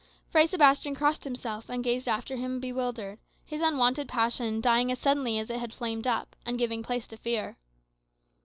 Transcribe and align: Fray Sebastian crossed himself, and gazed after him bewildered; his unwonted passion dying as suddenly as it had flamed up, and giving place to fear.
Fray 0.31 0.47
Sebastian 0.47 0.95
crossed 0.95 1.25
himself, 1.25 1.69
and 1.69 1.83
gazed 1.83 2.07
after 2.07 2.35
him 2.35 2.59
bewildered; 2.59 3.19
his 3.45 3.61
unwonted 3.61 4.07
passion 4.07 4.59
dying 4.59 4.91
as 4.91 4.97
suddenly 4.97 5.37
as 5.37 5.51
it 5.51 5.59
had 5.59 5.75
flamed 5.75 6.07
up, 6.07 6.35
and 6.43 6.57
giving 6.57 6.81
place 6.81 7.05
to 7.09 7.17
fear. 7.17 7.59